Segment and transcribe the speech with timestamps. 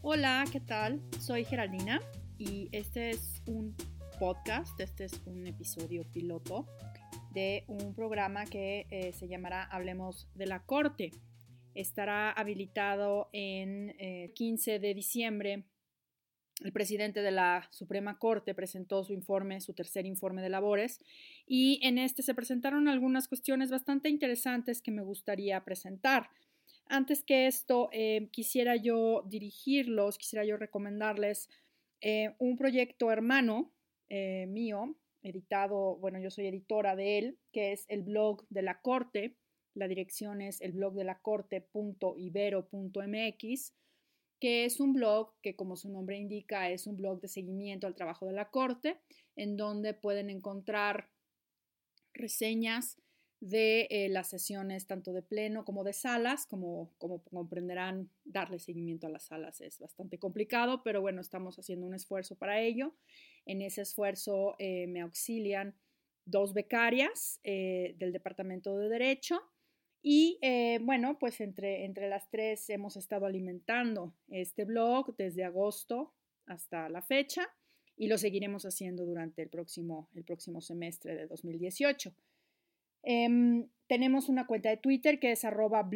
[0.00, 1.02] Hola, ¿qué tal?
[1.18, 2.00] Soy Geraldina
[2.38, 3.74] y este es un
[4.20, 6.68] podcast, este es un episodio piloto
[7.32, 11.10] de un programa que eh, se llamará Hablemos de la Corte.
[11.74, 15.64] Estará habilitado en eh, 15 de diciembre.
[16.62, 21.00] El presidente de la Suprema Corte presentó su informe, su tercer informe de labores,
[21.44, 26.30] y en este se presentaron algunas cuestiones bastante interesantes que me gustaría presentar.
[26.88, 31.50] Antes que esto, eh, quisiera yo dirigirlos, quisiera yo recomendarles
[32.00, 33.72] eh, un proyecto hermano
[34.08, 38.80] eh, mío, editado, bueno, yo soy editora de él, que es el blog de la
[38.80, 39.36] Corte.
[39.74, 41.20] La dirección es el blog de la
[44.40, 47.96] que es un blog que, como su nombre indica, es un blog de seguimiento al
[47.96, 48.98] trabajo de la Corte,
[49.36, 51.10] en donde pueden encontrar
[52.14, 52.98] reseñas,
[53.40, 56.46] de eh, las sesiones tanto de pleno como de salas.
[56.46, 61.86] Como, como comprenderán, darle seguimiento a las salas es bastante complicado, pero bueno, estamos haciendo
[61.86, 62.94] un esfuerzo para ello.
[63.46, 65.74] En ese esfuerzo eh, me auxilian
[66.24, 69.40] dos becarias eh, del Departamento de Derecho.
[70.00, 70.38] Y
[70.82, 76.14] bueno, pues entre, entre las tres hemos estado alimentando este blog desde agosto
[76.46, 77.48] hasta la fecha
[77.96, 82.14] y lo seguiremos haciendo durante el próximo, el próximo semestre de 2018.
[83.10, 85.88] Em, tenemos una cuenta de Twitter que es arroba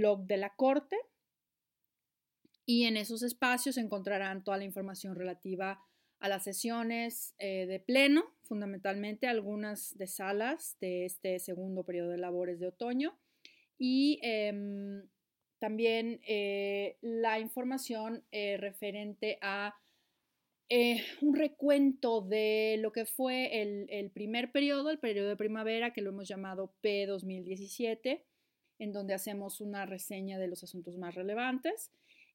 [2.65, 5.79] y en esos espacios encontrarán toda la información relativa
[6.21, 12.17] a las sesiones eh, de pleno, fundamentalmente algunas de salas de este segundo periodo de
[12.17, 13.19] labores de otoño.
[13.77, 15.07] Y em,
[15.59, 19.75] también eh, la información eh, referente a
[20.75, 26.01] eh, un recuento de lo que fue el, primer periodo, el periodo de primavera, que
[26.01, 28.23] lo hemos llamado P2017,
[28.79, 31.93] en donde hacemos una reseña de los asuntos más relevantes,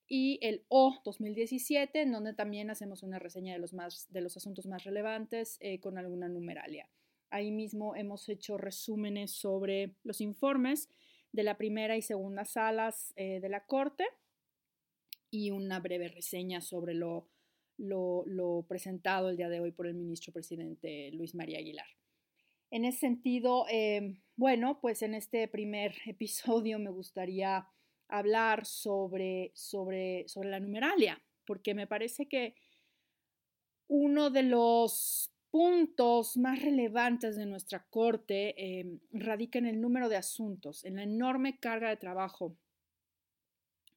[0.08, 4.38] y el O 2017, en donde también hacemos una reseña de los, más, de los
[4.38, 6.88] asuntos más relevantes eh, con alguna numeralia.
[7.32, 10.90] Ahí mismo hemos hecho resúmenes sobre los informes
[11.32, 14.06] de la primera y segunda salas eh, de la Corte
[15.32, 17.32] y una breve reseña sobre lo
[17.78, 21.88] lo, presentado el día de hoy por el ministro presidente Luis María Aguilar.
[22.70, 27.68] En ese sentido, em, bueno, pues en este primer episodio me gustaría
[28.10, 32.56] hablar sobre, sobre, sobre la numeralia, porque me parece que
[33.88, 40.18] uno de los puntos más relevantes de nuestra corte em, radica en el número de
[40.18, 42.58] asuntos, en la enorme carga de trabajo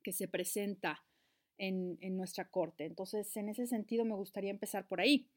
[0.02, 1.04] que se presenta
[1.60, 2.86] en, nuestra corte.
[2.86, 5.28] Entonces, en ese sentido, me gustaría empezar por ahí,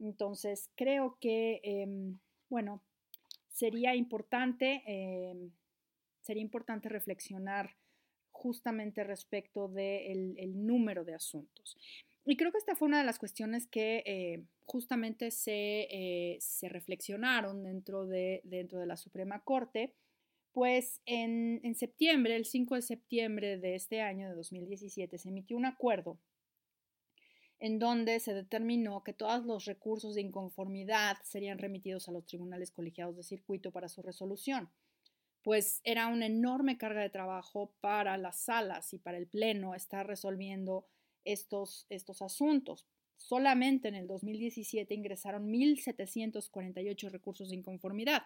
[0.00, 2.82] Entonces, creo que, em, bueno,
[3.48, 5.52] sería importante, em,
[6.20, 7.76] sería importante reflexionar
[8.32, 11.76] justamente respecto del el número de asuntos.
[12.24, 17.64] Y creo que esta fue una de las cuestiones que eh, justamente eh, se, reflexionaron
[17.64, 19.94] dentro de, dentro de la Suprema Corte,
[20.52, 25.56] pues en, en, septiembre, el 5 de septiembre de este año de 2017, se emitió
[25.56, 26.18] un acuerdo
[27.62, 32.72] en donde se determinó que todos los recursos de inconformidad serían remitidos a los tribunales
[32.72, 34.68] colegiados de circuito para su resolución.
[35.44, 40.06] pues era una enorme carga de trabajo para las salas y para el Pleno estar
[40.06, 40.86] resolviendo
[41.24, 42.86] estos, estos asuntos.
[43.16, 48.22] Solamente en el 2017 ingresaron 1.748 recursos de inconformidad.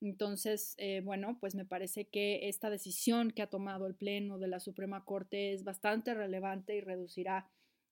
[0.00, 4.48] Entonces, eh, bueno, pues me parece que esta decisión que ha tomado el Pleno de
[4.48, 7.48] la Suprema Corte es bastante relevante y reducirá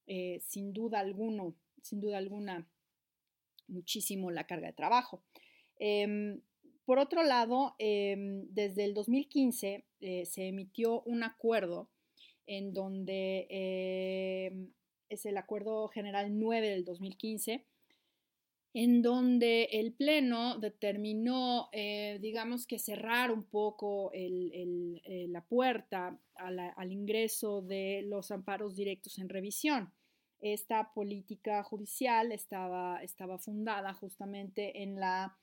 [0.07, 2.69] eh, sin duda alguno, sin duda alguna,
[3.69, 5.23] muchísimo la carga de trabajo.
[5.79, 6.43] Em,
[6.85, 11.89] por otro lado, em, desde el 2015 eh, se emitió un acuerdo
[12.47, 14.73] en donde em,
[15.09, 17.65] es el Acuerdo General 9 del 2015,
[18.75, 26.93] en donde el Pleno determinó, eh, digamos que cerrar un poco eh, la puerta al
[26.93, 29.93] ingreso de los amparos directos en revisión.
[30.41, 35.39] Esta política judicial estaba, estaba fundada justamente en la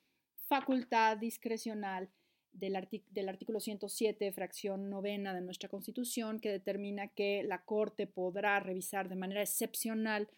[0.46, 2.10] facultad discrecional
[2.52, 8.60] del, del, artículo 107, fracción novena de nuestra Constitución, que determina que la Corte podrá
[8.60, 10.28] revisar de manera excepcional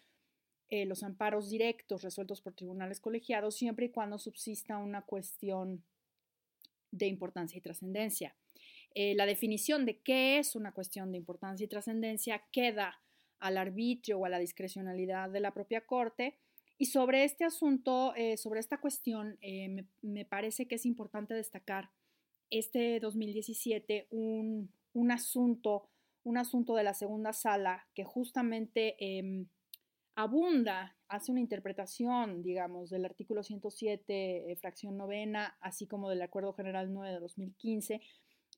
[0.69, 5.83] eh, los amparos directos resueltos por tribunales colegiados siempre y cuando subsista una cuestión
[6.89, 8.35] de importancia y trascendencia.
[8.95, 12.99] Eh, la definición de qué es una cuestión de importancia y trascendencia queda
[13.39, 16.39] al arbitrio o a la discrecionalidad de la propia Corte.
[16.79, 21.91] Y sobre este asunto, eh, sobre esta cuestión, me, me, parece que es importante destacar
[22.59, 25.89] este 2017 un, un, asunto,
[26.23, 29.47] un asunto de la segunda sala que justamente em,
[30.15, 36.53] abunda, hace una interpretación, digamos, del artículo 107, eh, fracción novena, así como del Acuerdo
[36.53, 38.01] General 9 de 2015,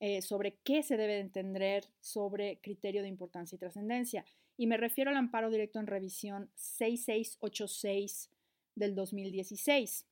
[0.00, 4.24] eh, sobre qué se debe entender sobre criterio de importancia y trascendencia.
[4.56, 8.30] Y me refiero al amparo directo en revisión 6686
[8.76, 10.06] del 2016,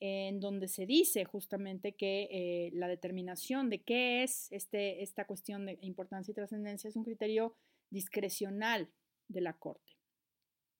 [0.00, 5.66] en donde se dice justamente que eh, la determinación de qué es este, esta cuestión
[5.66, 7.56] de importancia y trascendencia es un criterio
[7.90, 8.90] discrecional
[9.28, 9.92] de la Corte.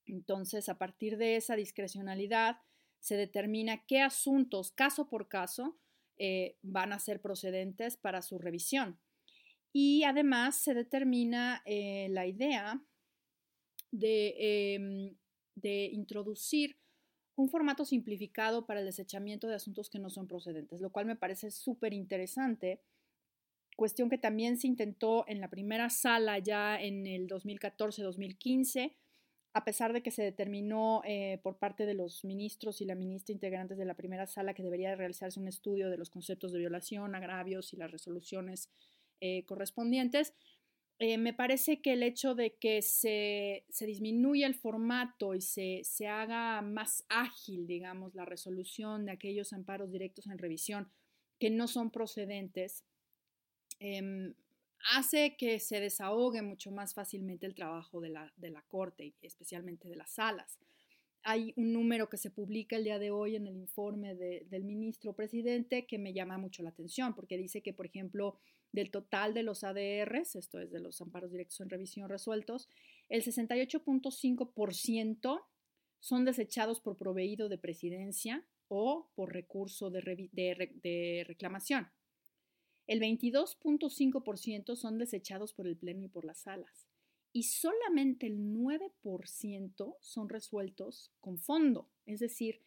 [0.07, 2.59] Entonces, a partir de esa discrecionalidad,
[3.01, 5.79] se determina qué asuntos, caso por caso,
[6.17, 9.01] eh, van a ser procedentes para su revisión.
[9.73, 12.81] Y además se determina eh, la idea
[13.93, 15.17] em,
[15.57, 16.79] de, introducir
[17.37, 21.17] un formato simplificado para el desechamiento de asuntos que no son procedentes, lo cual me
[21.17, 22.81] parece súper interesante.
[23.77, 28.95] Cuestión que también se intentó en la primera sala ya en el 2014-2015
[29.55, 33.33] a pesar de que se determinó eh, por parte de los ministros y la ministra
[33.33, 37.15] integrantes de la primera sala que debería realizarse un estudio de los conceptos de violación,
[37.15, 38.69] agravios y las resoluciones
[39.21, 40.35] eh, correspondientes,
[41.01, 45.81] eh, me parece que el hecho de que se, se disminuya el formato y se,
[45.83, 50.89] se, haga más ágil, digamos, la resolución de aquellos amparos directos en revisión
[51.41, 52.85] que no son procedentes,
[53.81, 54.35] em,
[54.93, 59.89] hace que se desahogue mucho más fácilmente el trabajo de la, de la Corte, especialmente
[59.89, 60.59] de las salas.
[61.25, 65.15] Hay un número que se publica el día de hoy en el informe del ministro
[65.15, 68.39] presidente que me llama mucho la atención, porque dice que, por ejemplo,
[68.75, 72.69] del total de los ADRs, esto es de los amparos directos en revisión resueltos,
[73.09, 75.45] el 68.5%
[76.01, 80.01] son desechados por proveído de presidencia o por recurso de,
[81.25, 81.87] reclamación.
[82.89, 86.89] El 22.5% son desechados por el Pleno y por las salas.
[87.33, 91.93] Y solamente el 9% son resueltos con fondo.
[92.07, 92.61] Es decir,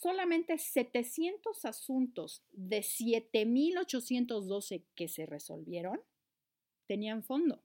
[0.00, 6.00] solamente 700 asuntos de 7.812 que se resolvieron
[6.86, 7.62] tenían fondo.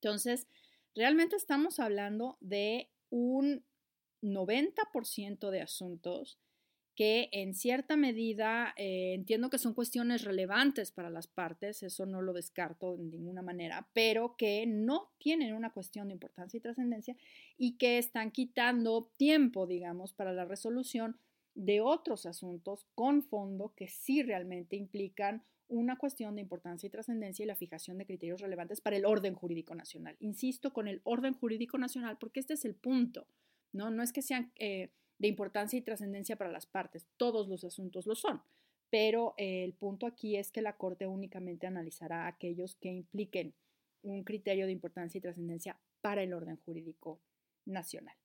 [0.00, 0.46] Entonces,
[0.94, 3.64] realmente estamos hablando de un
[4.22, 6.38] 90% de asuntos
[6.96, 12.22] que en cierta medida eh, entiendo que son cuestiones relevantes para las partes, eso no
[12.22, 17.14] lo descarto de ninguna manera, pero que no tienen una cuestión de importancia y trascendencia
[17.58, 21.20] y que están quitando tiempo, digamos, para la resolución
[21.54, 27.42] de otros asuntos con fondo que sí realmente implican una cuestión de importancia y trascendencia
[27.42, 30.16] y la fijación de criterios relevantes para el orden jurídico nacional.
[30.20, 33.26] Insisto con el orden jurídico nacional porque este es el punto,
[33.72, 33.90] ¿no?
[33.90, 34.50] No es que sean...
[34.56, 37.06] Eh, de importancia y trascendencia para las partes.
[37.16, 38.42] Todos los asuntos lo son,
[38.90, 43.54] pero el punto aquí es que la Corte únicamente analizará aquellos que impliquen
[44.02, 47.20] un criterio de importancia y trascendencia para el orden jurídico
[47.64, 48.16] nacional.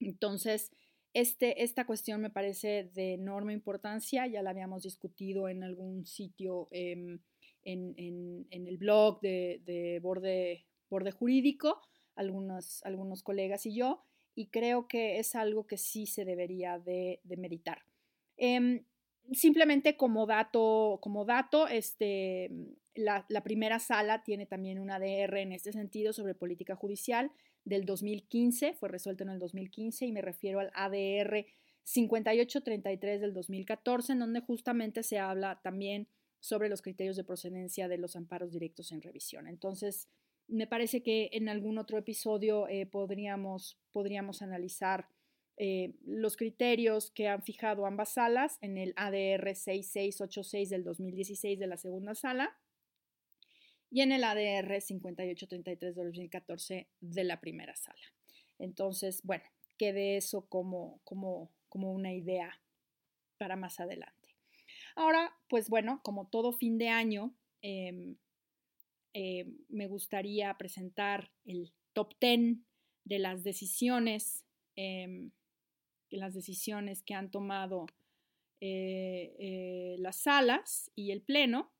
[0.00, 0.72] Entonces,
[1.14, 6.68] este, esta cuestión me parece de enorme importancia, ya la habíamos discutido en algún sitio
[6.70, 7.20] em,
[7.64, 11.80] en, el blog de, borde, borde, Jurídico,
[12.14, 14.04] algunos, algunos colegas y yo,
[14.38, 17.82] y creo que es algo que sí se debería de, meditar.
[18.36, 18.84] Em,
[19.32, 22.48] simplemente como dato, como dato este,
[22.94, 27.32] la, primera sala tiene también un ADR en este sentido sobre política judicial
[27.64, 31.44] del 2015, fue resuelto en el 2015 y me refiero al ADR
[31.82, 36.06] 5833 del 2014, en donde justamente se habla también
[36.38, 39.48] sobre los criterios de procedencia de los amparos directos en revisión.
[39.48, 40.06] Entonces,
[40.48, 45.08] me parece que en algún otro episodio eh, podríamos, podríamos analizar
[45.56, 51.66] eh, los criterios que han fijado ambas salas en el ADR 6686 del 2016 de
[51.66, 52.56] la segunda sala
[53.90, 57.98] y en el ADR 5833 del 2014 de la primera sala.
[58.58, 59.44] Entonces, bueno,
[59.78, 62.60] quede eso como, como, como una idea
[63.38, 64.28] para más adelante.
[64.94, 68.16] Ahora, pues bueno, como todo fin de año, em,
[69.14, 72.58] eh, me gustaría presentar el top 10
[73.04, 74.44] de las decisiones
[74.76, 75.30] em,
[76.10, 77.86] las decisiones que han tomado
[78.60, 81.72] eh, eh, las salas y el pleno.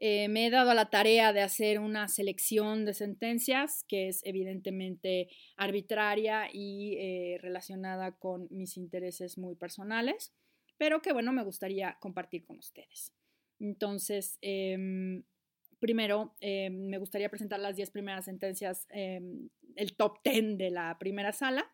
[0.00, 5.28] Me he dado a la tarea de hacer una selección de sentencias que es evidentemente
[5.56, 10.32] arbitraria y relacionada con mis intereses muy personales,
[10.78, 13.12] pero que bueno, me gustaría compartir con ustedes.
[13.58, 15.22] Entonces, em,
[15.80, 21.32] primero me gustaría presentar las 10 primeras sentencias, em, el top 10 de la primera
[21.32, 21.70] sala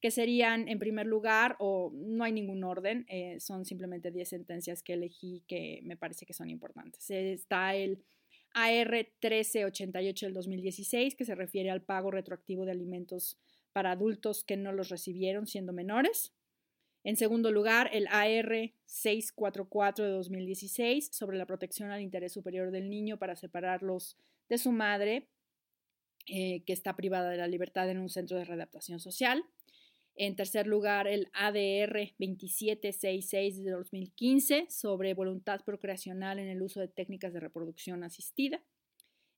[0.00, 4.82] que serían en primer lugar, o no hay ningún orden, eh, son simplemente 10 sentencias
[4.82, 7.10] que elegí que me parece que son importantes.
[7.10, 8.04] Está el
[8.54, 13.38] AR 1388 del 2016, que se refiere al pago retroactivo de alimentos
[13.72, 16.32] para adultos que no los recibieron siendo menores.
[17.04, 22.90] En segundo lugar, el AR 644 de 2016 sobre la protección al interés superior del
[22.90, 24.16] niño para separarlos
[24.48, 25.28] de su madre,
[26.26, 29.44] eh, que está privada de la libertad en un centro de readaptación social.
[30.14, 36.88] En tercer lugar, el ADR 2766 de 2015 sobre voluntad procreacional en el uso de
[36.88, 38.60] técnicas de reproducción asistida.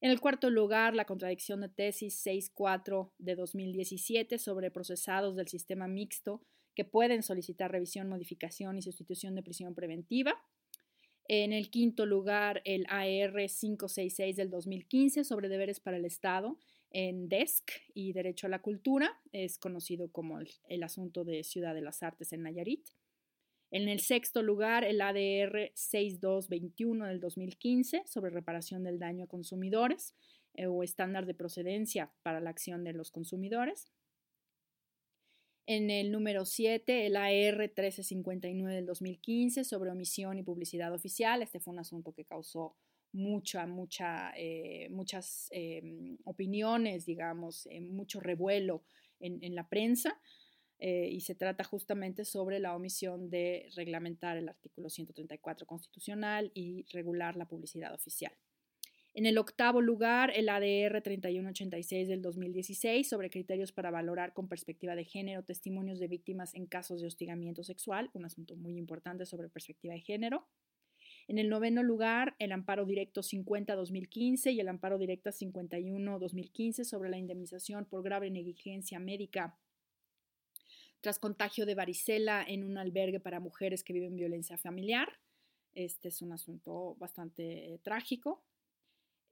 [0.00, 5.86] En el cuarto lugar, la contradicción de tesis 64 de 2017 sobre procesados del sistema
[5.86, 6.42] mixto
[6.80, 10.42] que pueden solicitar revisión, modificación y sustitución de prisión preventiva.
[11.28, 16.56] En el quinto lugar, el AR 566 del 2015 sobre deberes para el Estado
[16.90, 21.82] en DESC y Derecho a la Cultura, es conocido como el, asunto de Ciudad de
[21.82, 22.88] las Artes en Nayarit.
[23.70, 30.14] En el sexto lugar, el ADR 6221 del 2015 sobre reparación del daño a consumidores
[30.54, 33.92] eh, o estándar de procedencia para la acción de los consumidores.
[35.72, 41.42] En el número 7, el AR 1359 del 2015 sobre omisión y publicidad oficial.
[41.42, 42.74] Este fue un asunto que causó
[43.12, 48.82] mucha, mucha, eh, muchas em, opiniones, digamos, eh, mucho revuelo
[49.20, 50.20] en, la prensa.
[50.80, 56.84] Eh, y se trata justamente sobre la omisión de reglamentar el artículo 134 constitucional y
[56.92, 58.32] regular la publicidad oficial.
[59.12, 64.94] En el octavo lugar, el ADR 3186 del 2016 sobre criterios para valorar con perspectiva
[64.94, 69.48] de género testimonios de víctimas en casos de hostigamiento sexual, un asunto muy importante sobre
[69.48, 70.46] perspectiva de género.
[71.26, 77.18] En el noveno lugar, el amparo directo 50-2015 y el amparo directa 51-2015 sobre la
[77.18, 79.58] indemnización por grave negligencia médica
[81.00, 85.08] tras contagio de varicela en un albergue para mujeres que viven violencia familiar.
[85.72, 88.44] Este es un asunto bastante trágico.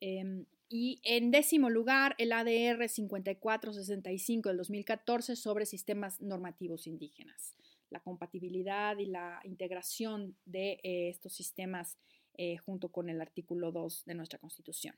[0.01, 7.57] Em, y en décimo lugar, el ADR 5465 del 2014 sobre sistemas normativos indígenas
[7.91, 11.97] la compatibilidad y la integración de eh, estos sistemas
[12.37, 14.95] eh, junto con el artículo 2 de nuestra Constitución.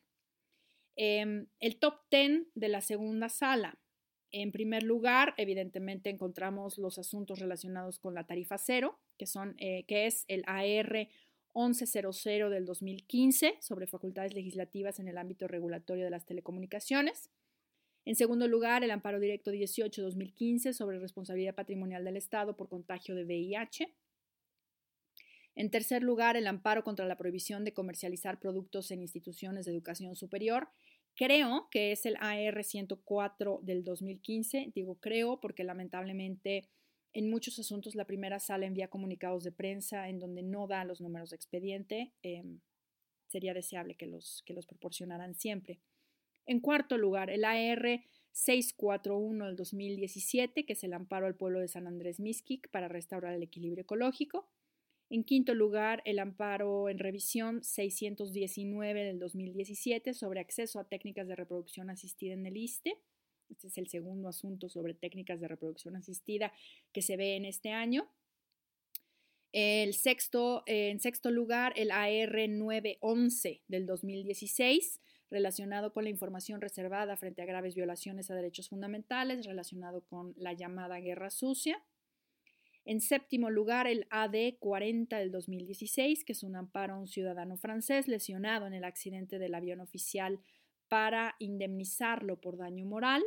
[0.97, 3.79] Em, el top 10 de la segunda sala.
[4.33, 9.85] En primer lugar, evidentemente encontramos los asuntos relacionados con la tarifa cero, que, son, eh,
[9.89, 11.09] que es el AR
[11.55, 17.31] 1100 del 2015 sobre facultades legislativas en el ámbito regulatorio de las telecomunicaciones.
[18.05, 23.25] En segundo lugar, el amparo directo 18-2015 sobre responsabilidad patrimonial del Estado por contagio de
[23.25, 23.95] VIH.
[25.55, 30.17] En tercer lugar, el amparo contra la prohibición de comercializar productos en instituciones de educación
[30.17, 30.69] superior.
[31.15, 34.73] Creo que es el AR 104 del 2015.
[34.75, 36.69] Digo creo porque lamentablemente
[37.13, 41.01] en muchos asuntos la primera sala envía comunicados de prensa en donde no da los
[41.01, 42.13] números de expediente.
[42.23, 42.61] Em,
[43.27, 45.81] sería deseable que los, que los proporcionaran siempre.
[46.47, 48.03] En cuarto lugar, el AR
[48.33, 53.35] 641 del 2017, que es el amparo al pueblo de San Andrés Mixquic para restaurar
[53.35, 54.49] el equilibrio ecológico.
[55.11, 61.35] En quinto lugar, el amparo en revisión 619 del 2017 sobre acceso a técnicas de
[61.35, 62.97] reproducción asistida en el ISTE.
[63.51, 66.53] Este es el segundo asunto sobre técnicas de reproducción asistida
[66.93, 68.09] que se ve en este año.
[69.53, 77.17] El sexto, en sexto lugar, el AR 911 del 2016, relacionado con la información reservada
[77.17, 81.83] frente a graves violaciones a derechos fundamentales, relacionado con la llamada guerra sucia.
[82.85, 87.57] En séptimo lugar, el AD 40 del 2016, que es un amparo a un ciudadano
[87.57, 90.41] francés lesionado en el accidente del avión oficial
[90.89, 93.23] para indemnizarlo por daño moral.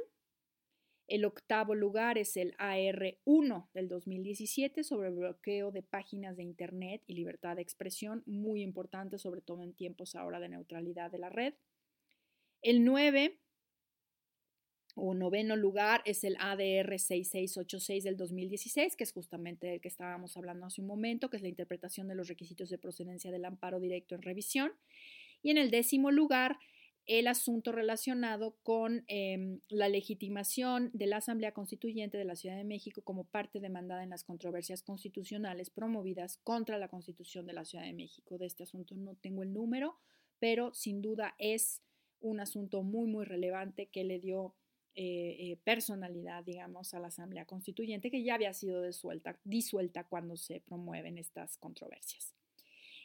[1.07, 7.13] El octavo lugar es el AR1 del 2017 sobre bloqueo de páginas de Internet y
[7.13, 11.53] libertad de expresión, muy importante sobre todo en tiempos ahora de neutralidad de la red.
[12.61, 13.37] El 9
[14.95, 20.37] o noveno lugar es el ADR 6686 del 2016, que es justamente el que estábamos
[20.37, 23.79] hablando hace un momento, que es la interpretación de los requisitos de procedencia del amparo
[23.79, 24.71] directo en revisión.
[25.41, 26.57] Y en el décimo lugar,
[27.05, 32.63] el asunto relacionado con em, la legitimación de la Asamblea Constituyente de la Ciudad de
[32.63, 37.83] México como parte demandada en las controversias constitucionales promovidas contra la Constitución de la Ciudad
[37.83, 38.37] de México.
[38.37, 39.97] De este asunto no tengo el número,
[40.39, 41.81] pero sin duda es
[42.21, 44.55] un asunto muy, muy relevante que le dio
[44.95, 50.37] eh, eh, personalidad, digamos, a la Asamblea Constituyente, que ya había sido disuelta, disuelta cuando
[50.37, 52.33] se promueven estas controversias.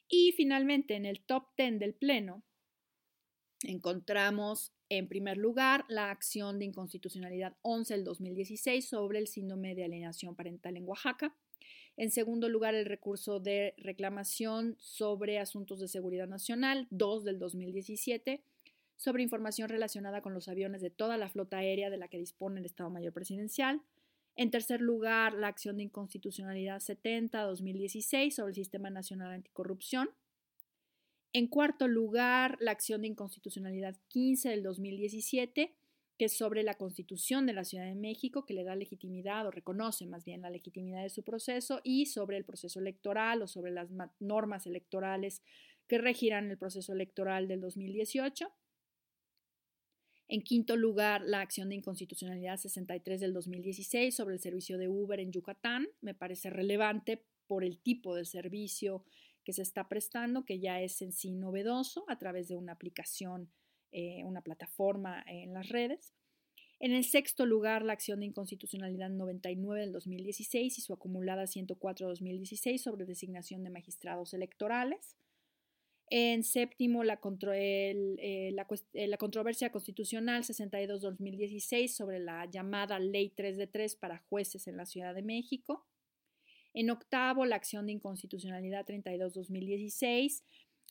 [0.07, 2.45] Y finalmente, en el top 10 del Pleno,
[3.63, 9.85] encontramos en primer lugar la acción de inconstitucionalidad 11 del 2016 sobre el síndrome de
[9.85, 11.35] alienación parental en Oaxaca.
[11.97, 18.43] En segundo lugar, el recurso de reclamación sobre asuntos de seguridad nacional 2 del 2017
[18.99, 22.59] sobre información relacionada con los aviones de toda la flota aérea de la que dispone
[22.59, 23.81] el Estado Mayor Presidencial.
[24.35, 30.11] En tercer lugar, la acción de inconstitucionalidad 70-2016 sobre el Sistema Nacional Anticorrupción.
[31.33, 35.77] En cuarto lugar, la acción de inconstitucionalidad 15 del 2017,
[36.17, 39.51] que es sobre la Constitución de la Ciudad de México, que le da legitimidad o
[39.51, 43.73] reconoce más bien la legitimidad de su proceso, y sobre el proceso electoral o sobre
[43.73, 45.43] las normas electorales
[45.87, 48.51] que regirán el proceso electoral del 2018.
[50.31, 55.21] En quinto lugar, la acción de inconstitucionalidad 63 del 2016 sobre el servicio de Uber
[55.21, 55.89] en Yucatán.
[56.03, 59.05] Me parece relevante por el tipo de servicio
[59.49, 63.51] que se está prestando, que ya es en sí novedoso a través de una aplicación,
[63.93, 66.13] eh, una plataforma en las redes.
[66.81, 72.09] En el sexto lugar, la acción de inconstitucionalidad 99 del 2016 y su acumulada 104
[72.09, 75.17] 2016 sobre designación de magistrados electorales.
[76.11, 77.19] En séptimo, la,
[77.55, 84.69] eh, eh, la, controversia constitucional 62-2016 sobre la llamada Ley 3 de 3 para jueces
[84.69, 85.88] en la Ciudad de México.
[86.75, 90.43] En octavo, la acción de inconstitucionalidad 32-2016,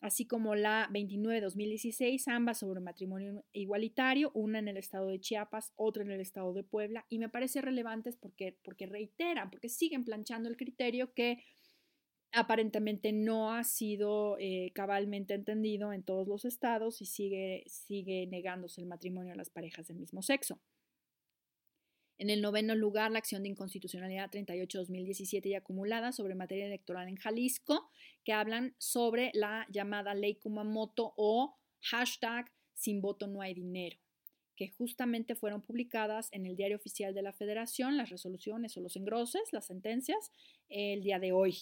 [0.01, 6.03] así como la 29-2016, ambas sobre matrimonio igualitario, una en el estado de Chiapas, otra
[6.03, 10.49] en el estado de Puebla, y me parece relevantes porque, porque reiteran, porque siguen planchando
[10.49, 11.43] el criterio que
[12.33, 18.81] aparentemente no ha sido eh, cabalmente entendido en todos los estados y sigue, sigue negándose
[18.81, 20.59] el matrimonio a las parejas del mismo sexo.
[22.17, 27.15] En el noveno lugar, la acción de inconstitucionalidad 38-2017 y acumulada sobre materia electoral en
[27.15, 27.89] Jalisco,
[28.23, 33.97] que hablan sobre la llamada ley Kumamoto o hashtag sin voto no hay dinero,
[34.55, 38.95] que justamente fueron publicadas en el diario oficial de la federación, las resoluciones o los
[38.95, 40.31] engroses, las sentencias,
[40.69, 41.57] el día de hoy.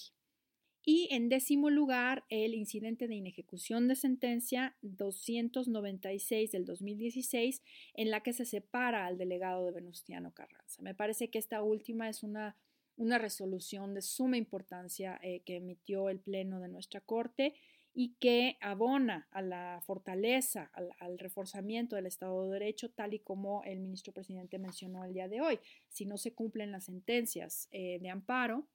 [0.88, 7.64] Y en décimo lugar, el incidente de inejecución de sentencia 296 del 2016,
[7.96, 10.84] en la que se separa al delegado de Venustiano Carranza.
[10.84, 12.56] Me parece que esta última es una,
[12.98, 17.56] una resolución de suma importancia eh, que emitió el Pleno de nuestra Corte
[17.96, 20.70] y que abona a la fortaleza,
[21.00, 25.30] al, reforzamiento del Estado de Derecho, tal y como el ministro presidente mencionó el día
[25.30, 25.60] de hoy.
[25.88, 28.68] Si no se cumplen las sentencias eh, de amparo,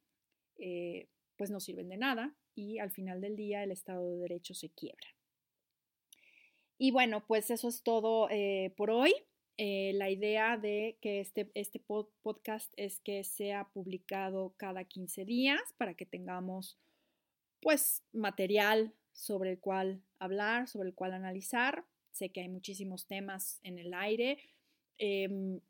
[0.57, 1.09] eh,
[1.41, 4.69] pues no sirven de nada y al final del día el Estado de Derecho se
[4.69, 5.09] quiebra.
[6.77, 9.15] Y bueno, pues eso es todo eh, por hoy.
[9.57, 11.83] Eh, la idea de que este, este
[12.21, 16.79] podcast es que sea publicado cada 15 días para que tengamos
[17.63, 21.87] pues material sobre el cual hablar, sobre el cual analizar.
[22.11, 24.37] Sé que hay muchísimos temas en el aire.
[24.99, 25.63] Em,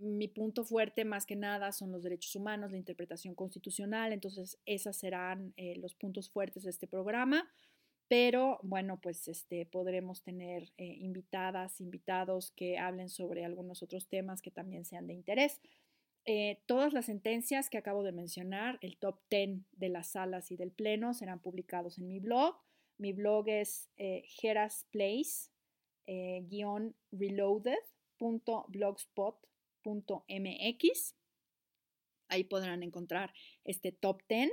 [0.00, 4.96] mi punto fuerte más que nada son los derechos humanos, la interpretación constitucional, entonces esos
[4.96, 7.48] serán eh, los puntos fuertes de este programa.
[8.08, 14.42] Pero bueno, pues este, podremos tener eh, invitadas, invitados que hablen sobre algunos otros temas
[14.42, 15.60] que también sean de interés.
[16.24, 20.56] Eh, todas las sentencias que acabo de mencionar, el top 10 de las salas y
[20.56, 22.56] del pleno, serán publicados en mi blog.
[22.98, 24.24] Mi blog es eh,
[29.86, 31.14] herasplace-reloaded.blogspot.com mx
[32.28, 33.32] Ahí podrán encontrar
[33.64, 34.50] este top 10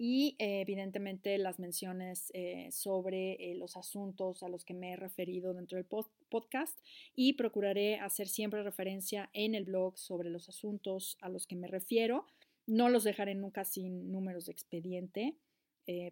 [0.00, 4.96] y eh, evidentemente las menciones eh, sobre eh, los asuntos a los que me he
[4.96, 5.86] referido dentro del
[6.28, 6.78] podcast
[7.16, 11.66] y procuraré hacer siempre referencia en el blog sobre los asuntos a los que me
[11.66, 12.26] refiero.
[12.66, 15.36] No los dejaré nunca sin números de expediente,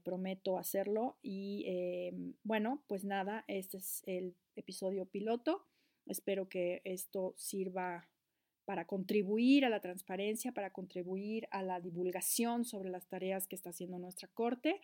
[0.03, 1.67] prometo hacerlo y
[2.45, 5.67] bueno, pues nada, este es el episodio piloto.
[6.07, 8.09] Espero que esto sirva
[8.67, 13.71] para contribuir a la transparencia, para contribuir a la divulgación sobre las tareas que está
[13.71, 14.81] haciendo nuestra corte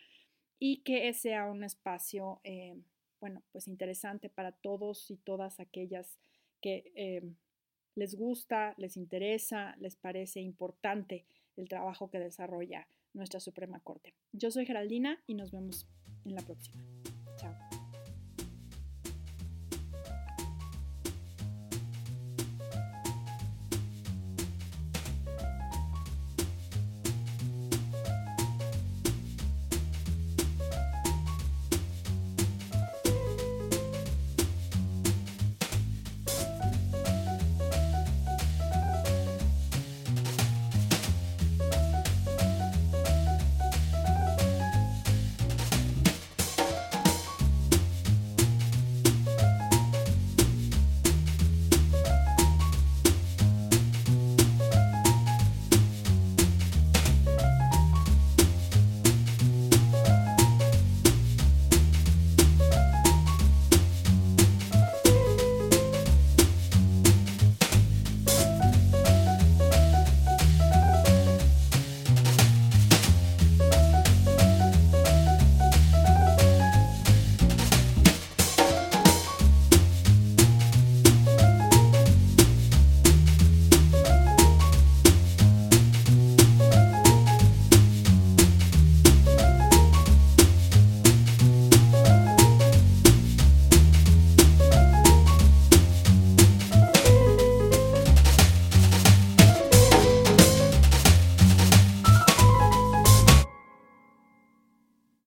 [0.57, 2.75] y que sea un espacio, eh,
[3.19, 6.17] bueno, pues interesante para todos y todas aquellas
[6.61, 7.21] que eh,
[7.95, 11.25] les gusta, les interesa, les parece importante
[11.57, 14.13] el trabajo que desarrolla nuestra Suprema Corte.
[14.31, 15.85] Yo soy Geraldina y nos vemos
[16.25, 16.81] en la próxima.